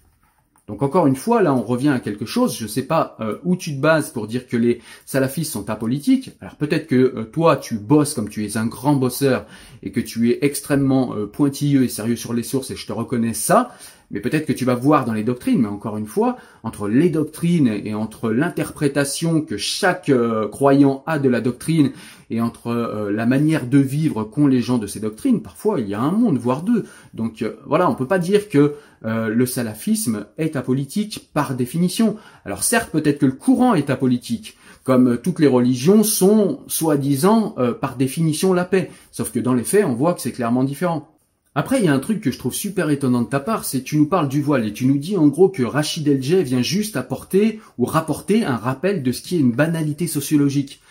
[0.66, 3.54] Donc encore une fois, là on revient à quelque chose, je ne sais pas où
[3.54, 6.32] tu te bases pour dire que les salafistes sont apolitiques.
[6.40, 9.46] Alors peut-être que toi tu bosses comme tu es un grand bosseur
[9.84, 13.32] et que tu es extrêmement pointilleux et sérieux sur les sources et je te reconnais
[13.32, 13.70] ça,
[14.10, 17.10] mais peut-être que tu vas voir dans les doctrines, mais encore une fois, entre les
[17.10, 21.90] doctrines et entre l'interprétation que chaque euh, croyant a de la doctrine
[22.30, 25.88] et entre euh, la manière de vivre qu'ont les gens de ces doctrines, parfois il
[25.88, 26.84] y a un monde, voire deux.
[27.14, 32.16] Donc euh, voilà, on peut pas dire que le salafisme est apolitique par définition.
[32.44, 37.94] Alors certes, peut-être que le courant est apolitique, comme toutes les religions sont soi-disant par
[37.94, 38.90] définition la paix.
[39.12, 41.15] Sauf que dans les faits, on voit que c'est clairement différent.
[41.58, 43.80] Après, il y a un truc que je trouve super étonnant de ta part, c'est
[43.82, 46.60] tu nous parles du voile et tu nous dis en gros que Rachid El vient
[46.60, 50.82] juste apporter ou rapporter un rappel de ce qui est une banalité sociologique.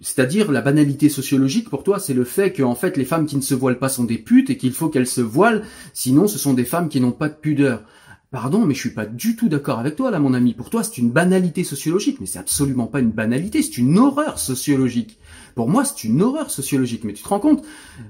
[0.00, 3.36] C'est-à-dire la banalité sociologique pour toi, c'est le fait que en fait les femmes qui
[3.36, 6.38] ne se voilent pas sont des putes et qu'il faut qu'elles se voilent, sinon ce
[6.38, 7.82] sont des femmes qui n'ont pas de pudeur.
[8.30, 10.54] Pardon, mais je suis pas du tout d'accord avec toi là, mon ami.
[10.54, 14.38] Pour toi, c'est une banalité sociologique, mais c'est absolument pas une banalité, c'est une horreur
[14.38, 15.18] sociologique.
[15.58, 17.02] Pour moi, c'est une horreur sociologique.
[17.02, 17.64] Mais tu te rends compte?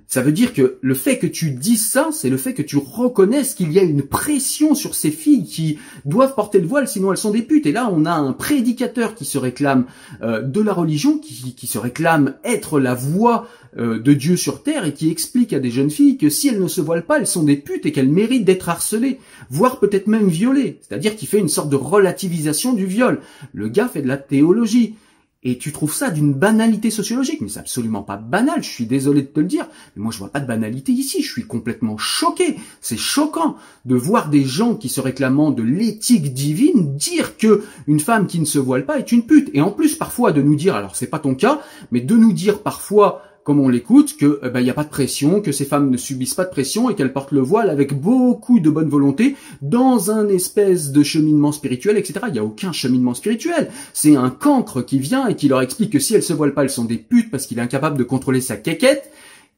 [0.07, 2.77] Ça veut dire que le fait que tu dises ça, c'est le fait que tu
[2.77, 7.11] reconnaisses qu'il y a une pression sur ces filles qui doivent porter le voile, sinon
[7.11, 7.65] elles sont des putes.
[7.65, 9.87] Et là, on a un prédicateur qui se réclame
[10.21, 14.85] euh, de la religion, qui, se réclame être la voix euh, de Dieu sur terre
[14.85, 17.27] et qui explique à des jeunes filles que si elles ne se voilent pas, elles
[17.27, 20.81] sont des putes et qu'elles méritent d'être harcelées, voire peut-être même violées.
[20.83, 23.23] C'est-à-dire qu'il fait une sorte de relativisation du viol.
[23.55, 24.97] Le gars fait de la théologie.
[25.45, 29.23] Et tu trouves ça d'une banalité sociologique, mais c'est absolument pas banal, je suis désolé
[29.23, 31.97] de te le dire, mais moi je vois pas de banalité ici, je suis complètement
[31.97, 32.57] choqué.
[32.81, 38.01] C'est choquant de voir des gens qui se réclamant de l'éthique divine dire que une
[38.01, 39.51] femme qui ne se voile pas est une pute.
[39.55, 41.61] Et en plus parfois de nous dire, alors c'est pas ton cas,
[41.93, 44.85] mais de nous dire parfois comme on l'écoute, que il eh ben, n'y a pas
[44.85, 47.71] de pression, que ces femmes ne subissent pas de pression et qu'elles portent le voile
[47.71, 52.27] avec beaucoup de bonne volonté dans un espèce de cheminement spirituel, etc.
[52.27, 53.71] Il n'y a aucun cheminement spirituel.
[53.95, 56.65] C'est un cancre qui vient et qui leur explique que si elles se voilent pas,
[56.65, 59.11] elles sont des putes parce qu'il est incapable de contrôler sa quéquette.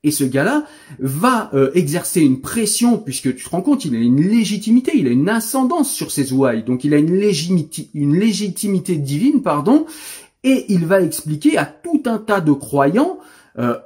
[0.05, 0.66] Et ce gars-là
[1.00, 5.09] va euh, exercer une pression, puisque tu te rends compte, il a une légitimité, il
[5.09, 9.85] a une ascendance sur ses ouailles, donc il a une, légitimité, une légitimité divine, pardon,
[10.44, 13.18] et il va expliquer à tout un tas de croyants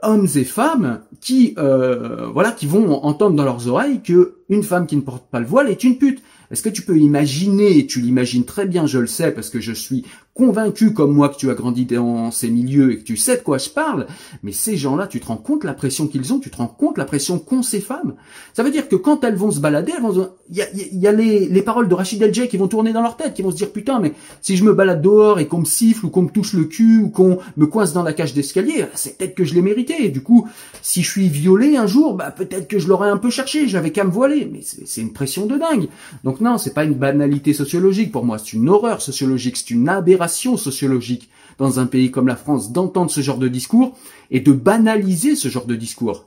[0.03, 4.87] hommes et femmes qui euh, voilà qui vont entendre dans leurs oreilles que une femme
[4.87, 6.23] qui ne porte pas le voile est une pute.
[6.51, 9.61] Est-ce que tu peux imaginer, et tu l'imagines très bien, je le sais, parce que
[9.61, 13.17] je suis convaincu comme moi que tu as grandi dans ces milieux et que tu
[13.17, 14.07] sais de quoi je parle,
[14.43, 16.99] mais ces gens-là, tu te rends compte la pression qu'ils ont, tu te rends compte
[16.99, 18.15] la pression qu'ont ces femmes.
[18.53, 21.49] Ça veut dire que quand elles vont se balader, elles vont, il y a, les,
[21.49, 23.71] les, paroles de Rachid El qui vont tourner dans leur tête, qui vont se dire
[23.71, 24.13] putain, mais
[24.43, 26.99] si je me balade dehors et qu'on me siffle ou qu'on me touche le cul
[26.99, 30.09] ou qu'on me coince dans la cage d'escalier, c'est peut-être que je l'ai mérité.
[30.09, 30.49] Du coup,
[30.83, 33.93] si je suis violé un jour, bah peut-être que je l'aurais un peu cherché, j'avais
[33.93, 34.44] qu'à me voiler.
[34.53, 35.89] Mais c'est une pression de dingue.
[36.23, 39.89] Donc non, c'est pas une banalité sociologique pour moi, c'est une horreur sociologique, c'est une
[39.89, 43.97] aberration sociologique dans un pays comme la France d'entendre ce genre de discours
[44.31, 46.27] et de banaliser ce genre de discours.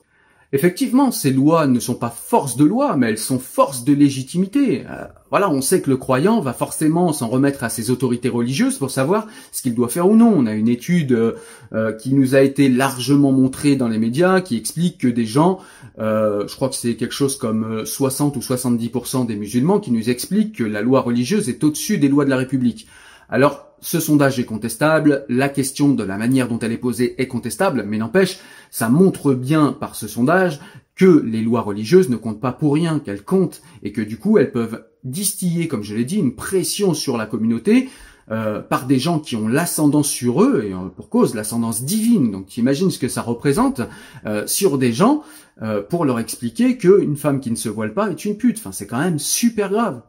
[0.53, 4.85] Effectivement, ces lois ne sont pas force de loi, mais elles sont force de légitimité.
[4.89, 8.77] Euh, voilà, on sait que le croyant va forcément s'en remettre à ses autorités religieuses
[8.77, 10.33] pour savoir ce qu'il doit faire ou non.
[10.33, 11.33] On a une étude euh,
[11.73, 15.59] euh, qui nous a été largement montrée dans les médias qui explique que des gens,
[15.97, 20.55] je crois que c'est quelque chose comme 60 ou 70% des musulmans qui nous expliquent
[20.55, 22.87] que la loi religieuse est au-dessus des lois de la République.
[23.29, 27.27] Alors, ce sondage est contestable, la question de la manière dont elle est posée est
[27.27, 28.39] contestable, mais n'empêche,
[28.71, 30.59] ça montre bien par ce sondage
[30.95, 34.37] que les lois religieuses ne comptent pas pour rien, qu'elles comptent, et que du coup
[34.37, 37.89] elles peuvent distiller, comme je l'ai dit, une pression sur la communauté
[38.31, 42.31] euh, par des gens qui ont l'ascendance sur eux, et euh, pour cause l'ascendance divine,
[42.31, 43.81] donc tu imagines ce que ça représente,
[44.25, 45.23] euh, sur des gens
[45.89, 48.59] pour leur expliquer qu'une femme qui ne se voile pas est une pute.
[48.59, 50.03] Enfin, c'est quand même super grave.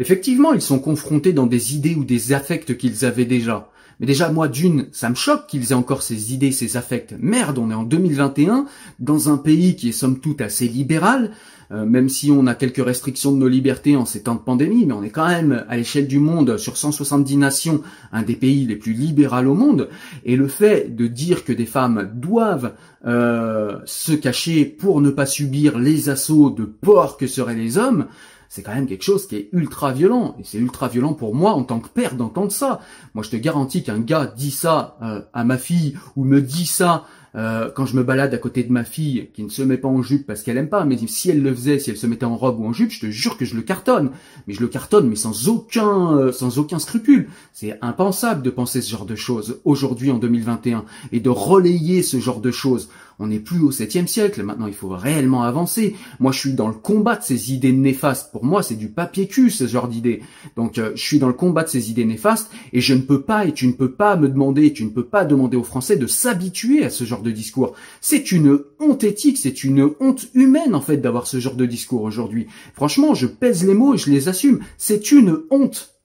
[0.00, 3.70] Effectivement, ils sont confrontés dans des idées ou des affects qu'ils avaient déjà.
[4.00, 7.14] Mais déjà, moi, d'une, ça me choque qu'ils aient encore ces idées, ces affects.
[7.20, 8.64] Merde, on est en 2021,
[8.98, 11.32] dans un pays qui est somme toute assez libéral,
[11.70, 14.86] euh, même si on a quelques restrictions de nos libertés en ces temps de pandémie,
[14.86, 18.64] mais on est quand même, à l'échelle du monde, sur 170 nations, un des pays
[18.64, 19.90] les plus libéraux au monde.
[20.24, 22.72] Et le fait de dire que des femmes doivent
[23.06, 28.06] euh, se cacher pour ne pas subir les assauts de porcs que seraient les hommes,
[28.50, 30.36] c'est quand même quelque chose qui est ultra violent.
[30.40, 32.80] Et c'est ultra violent pour moi en tant que père d'entendre ça.
[33.14, 36.66] Moi, je te garantis qu'un gars dit ça euh, à ma fille ou me dit
[36.66, 39.76] ça euh, quand je me balade à côté de ma fille qui ne se met
[39.76, 42.08] pas en jupe parce qu'elle aime pas, mais si elle le faisait, si elle se
[42.08, 44.10] mettait en robe ou en jupe, je te jure que je le cartonne.
[44.48, 47.28] Mais je le cartonne, mais sans aucun, euh, sans aucun scrupule.
[47.52, 52.18] C'est impensable de penser ce genre de choses aujourd'hui en 2021 et de relayer ce
[52.18, 52.88] genre de choses.
[53.22, 55.94] On n'est plus au 7 siècle, maintenant il faut réellement avancer.
[56.20, 58.32] Moi je suis dans le combat de ces idées néfastes.
[58.32, 60.22] Pour moi c'est du papier cul ce genre d'idées.
[60.56, 63.20] Donc euh, je suis dans le combat de ces idées néfastes et je ne peux
[63.20, 65.96] pas et tu ne peux pas me demander, tu ne peux pas demander aux Français
[65.96, 67.74] de s'habituer à ce genre de discours.
[68.00, 72.02] C'est une honte éthique, c'est une honte humaine en fait d'avoir ce genre de discours
[72.02, 72.46] aujourd'hui.
[72.72, 74.60] Franchement je pèse les mots et je les assume.
[74.78, 75.99] C'est une honte.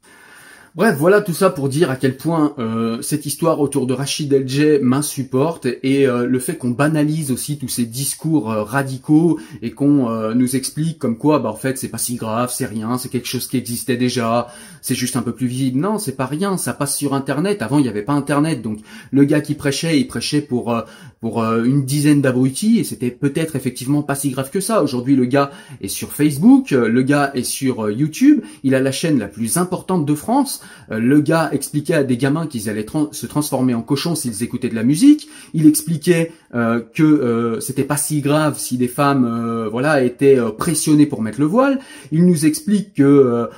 [0.75, 4.33] Bref, voilà tout ça pour dire à quel point euh, cette histoire autour de Rachid
[4.33, 9.71] El m'insupporte et euh, le fait qu'on banalise aussi tous ces discours euh, radicaux et
[9.71, 13.07] qu'on nous explique comme quoi bah en fait c'est pas si grave, c'est rien, c'est
[13.07, 14.47] quelque chose qui existait déjà,
[14.81, 15.79] c'est juste un peu plus visible.
[15.79, 17.61] Non, c'est pas rien, ça passe sur internet.
[17.61, 18.61] Avant, il n'y avait pas internet.
[18.61, 18.79] Donc
[19.11, 20.75] le gars qui prêchait, il prêchait pour
[21.21, 24.83] pour une dizaine d'abrutis et c'était peut-être effectivement pas si grave que ça.
[24.83, 29.17] Aujourd'hui, le gars est sur Facebook, le gars est sur YouTube, il a la chaîne
[29.19, 33.73] la plus importante de France le gars expliquait à des gamins qu'ils allaient se transformer
[33.73, 35.27] en cochons s'ils écoutaient de la musique.
[35.53, 40.37] Il expliquait euh, que euh, c'était pas si grave si des femmes euh, voilà étaient
[40.57, 41.79] pressionnées pour mettre le voile.
[42.11, 43.49] Il nous explique que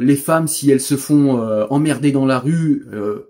[0.00, 2.86] les femmes si elles se font emmerder dans la rue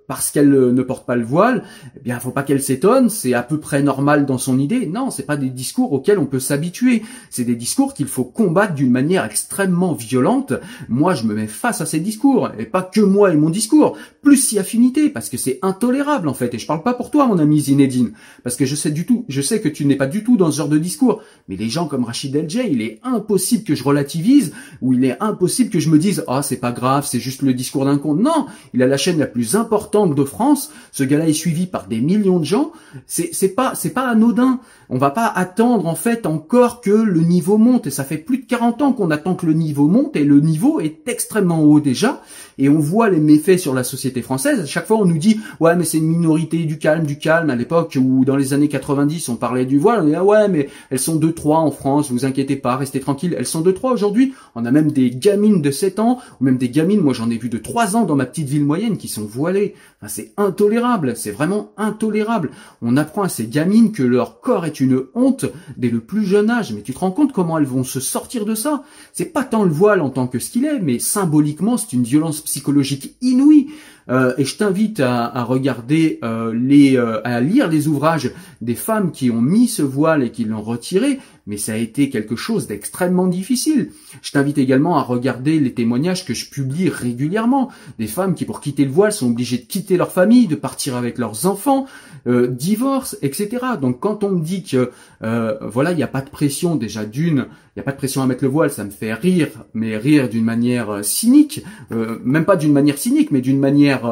[0.06, 1.64] parce qu'elles ne portent pas le voile,
[1.96, 4.86] eh bien faut pas qu'elles s'étonnent, c'est à peu près normal dans son idée.
[4.86, 7.02] Non, c'est pas des discours auxquels on peut s'habituer.
[7.30, 10.52] C'est des discours qu'il faut combattre d'une manière extrêmement violente.
[10.88, 13.96] Moi, je me mets face à ces discours et pas que moi et mon discours,
[14.22, 17.26] plus si affinité parce que c'est intolérable en fait et je parle pas pour toi
[17.26, 18.12] mon ami Zinedine
[18.42, 20.50] parce que je sais du tout, je sais que tu n'es pas du tout dans
[20.50, 21.22] ce genre de discours.
[21.48, 25.20] Mais les gens comme Rachid El il est impossible que je relativise ou il est
[25.20, 28.14] impossible que je me dise ah c'est pas grave, c'est juste le discours d'un con.
[28.14, 30.70] Non, il a la chaîne la plus importante de France.
[30.92, 32.72] Ce gars-là est suivi par des millions de gens.
[33.06, 34.60] C'est pas c'est pas anodin.
[34.94, 38.42] On va pas attendre en fait encore que le niveau monte et ça fait plus
[38.42, 41.80] de 40 ans qu'on attend que le niveau monte et le niveau est extrêmement haut
[41.80, 42.20] déjà
[42.58, 44.60] et on voit les méfaits sur la société française.
[44.60, 47.48] À chaque fois on nous dit ouais mais c'est une minorité du calme, du calme
[47.48, 50.46] à l'époque où dans les années 90 on parlait du voile, on dit ah ouais
[50.48, 53.72] mais elles sont deux trois en France, vous inquiétez pas, restez tranquille, elles sont deux
[53.72, 54.34] trois aujourd'hui.
[54.54, 57.38] On a même des gamines de 7 ans ou même des gamines, moi j'en ai
[57.38, 59.74] vu de 3 ans dans ma petite ville moyenne qui sont voilées.
[60.02, 62.50] Enfin, c'est intolérable, c'est vraiment intolérable.
[62.82, 64.81] On apprend à ces gamines que leur corps est une
[65.14, 66.72] honte dès le plus jeune âge.
[66.72, 68.84] Mais tu te rends compte comment elles vont se sortir de ça?
[69.12, 72.04] C'est pas tant le voile en tant que ce qu'il est, mais symboliquement, c'est une
[72.04, 73.68] violence psychologique inouïe.
[74.10, 79.12] Euh, et je t'invite à, regarder euh, les, euh, à lire les ouvrages des femmes
[79.12, 82.66] qui ont mis ce voile et qui l'ont retiré, mais ça a été quelque chose
[82.66, 83.90] d'extrêmement difficile.
[84.22, 88.60] Je t'invite également à regarder les témoignages que je publie régulièrement, des femmes qui pour
[88.60, 91.86] quitter le voile sont obligées de quitter leur famille, de partir avec leurs enfants,
[92.28, 93.58] euh, divorce, etc.
[93.80, 94.92] Donc quand on me dit que
[95.24, 97.96] euh, voilà, il n'y a pas de pression déjà d'une, il n'y a pas de
[97.96, 101.64] pression à mettre le voile, ça me fait rire, mais rire d'une manière euh, cynique,
[101.90, 104.02] même pas d'une manière cynique, mais d'une manière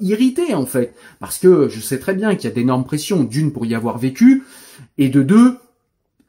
[0.00, 3.52] irritée en fait, parce que je sais très bien qu'il y a d'énormes pressions, d'une
[3.52, 4.44] pour y avoir vécu,
[4.98, 5.56] et de deux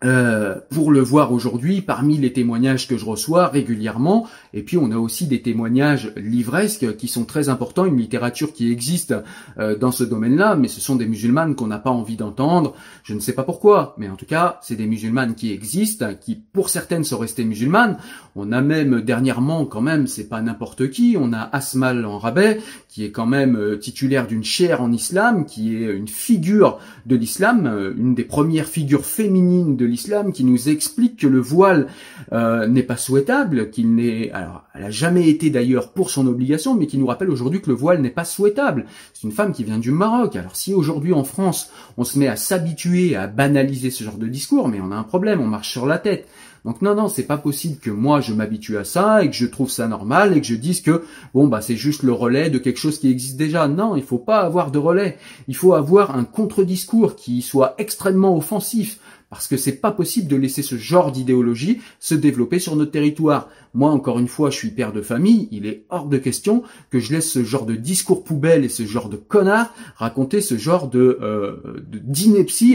[0.03, 4.27] euh, pour le voir aujourd'hui parmi les témoignages que je reçois régulièrement.
[4.53, 8.71] Et puis on a aussi des témoignages livresques qui sont très importants, une littérature qui
[8.71, 9.13] existe
[9.59, 12.73] euh, dans ce domaine-là, mais ce sont des musulmanes qu'on n'a pas envie d'entendre.
[13.03, 16.35] Je ne sais pas pourquoi, mais en tout cas, c'est des musulmanes qui existent, qui
[16.35, 17.97] pour certaines sont restées musulmanes.
[18.35, 22.59] On a même dernièrement, quand même, c'est pas n'importe qui, on a Asmal en rabais,
[22.87, 27.15] qui est quand même euh, titulaire d'une chaire en islam, qui est une figure de
[27.15, 31.87] l'islam, une des premières figures féminines de l'islam qui nous explique que le voile
[32.33, 36.75] euh, n'est pas souhaitable, qu'il n'est, alors elle a jamais été d'ailleurs pour son obligation,
[36.75, 38.85] mais qui nous rappelle aujourd'hui que le voile n'est pas souhaitable.
[39.13, 40.35] C'est une femme qui vient du Maroc.
[40.35, 44.27] Alors si aujourd'hui en France on se met à s'habituer à banaliser ce genre de
[44.27, 46.27] discours, mais on a un problème, on marche sur la tête.
[46.63, 49.47] Donc non, non, c'est pas possible que moi je m'habitue à ça et que je
[49.47, 52.59] trouve ça normal et que je dise que bon bah c'est juste le relais de
[52.59, 53.67] quelque chose qui existe déjà.
[53.67, 55.17] Non, il faut pas avoir de relais.
[55.47, 58.99] Il faut avoir un contre-discours qui soit extrêmement offensif.
[59.31, 63.47] Parce que c'est pas possible de laisser ce genre d'idéologie se développer sur notre territoire.
[63.73, 66.99] Moi, encore une fois, je suis père de famille, il est hors de question que
[66.99, 70.89] je laisse ce genre de discours poubelle et ce genre de connard raconter ce genre
[70.89, 71.55] de, euh,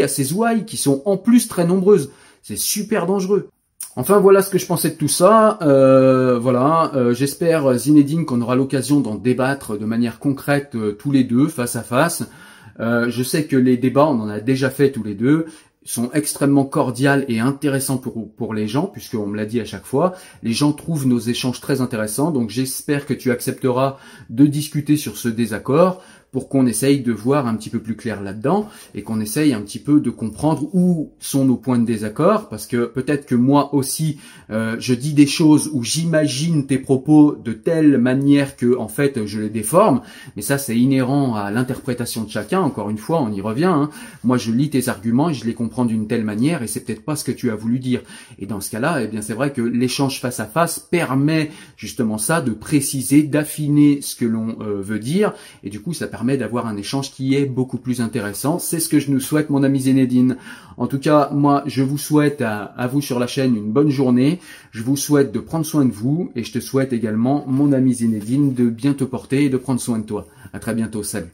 [0.02, 2.10] à ces ouailles qui sont en plus très nombreuses.
[2.42, 3.50] C'est super dangereux.
[3.98, 5.58] Enfin voilà ce que je pensais de tout ça.
[5.62, 11.10] Euh, voilà, euh, j'espère Zinedine qu'on aura l'occasion d'en débattre de manière concrète euh, tous
[11.10, 12.24] les deux, face à face.
[12.78, 15.46] je sais que les débats, on en a déjà fait tous les deux
[15.86, 19.84] sont extrêmement cordiales et intéressantes pour, pour les gens, puisqu'on me l'a dit à chaque
[19.84, 20.14] fois.
[20.42, 23.96] Les gens trouvent nos échanges très intéressants, donc j'espère que tu accepteras
[24.28, 26.02] de discuter sur ce désaccord
[26.36, 29.62] pour qu'on essaye de voir un petit peu plus clair là-dedans et qu'on essaye un
[29.62, 33.74] petit peu de comprendre où sont nos points de désaccord parce que peut-être que moi
[33.74, 34.18] aussi
[34.50, 39.24] euh, je dis des choses où j'imagine tes propos de telle manière que en fait
[39.24, 40.02] je les déforme
[40.36, 42.60] mais ça c'est inhérent à l'interprétation de chacun.
[42.60, 43.88] Encore une fois on y revient hein.
[44.22, 47.02] moi je lis tes arguments et je les comprends d'une telle manière et c'est peut-être
[47.02, 48.02] pas ce que tu as voulu dire.
[48.38, 52.18] Et dans ce cas-là eh bien c'est vrai que l'échange face à face permet justement
[52.18, 55.32] ça de préciser d'affiner ce que l'on euh, veut dire.
[55.64, 58.58] Et du coup ça d'avoir un échange qui est beaucoup plus intéressant.
[58.58, 60.36] C'est ce que je nous souhaite, mon ami Zénédine.
[60.76, 63.90] En tout cas, moi, je vous souhaite à, à, vous sur la chaîne une bonne
[63.90, 64.40] journée.
[64.72, 67.94] Je vous souhaite de prendre soin de vous et je te souhaite également, mon ami
[67.94, 70.26] Zénédine, de bien te porter et de prendre soin de toi.
[70.52, 71.04] À très bientôt.
[71.04, 71.30] Salut.